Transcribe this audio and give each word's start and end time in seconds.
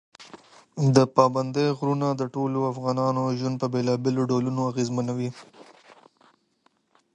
پابندي 1.15 1.65
غرونه 1.77 2.07
د 2.15 2.21
ټولو 2.33 2.59
افغانانو 2.71 3.23
ژوند 3.39 3.55
په 3.61 3.67
بېلابېلو 3.73 4.27
ډولونو 4.29 4.61
اغېزمنوي. 4.71 5.29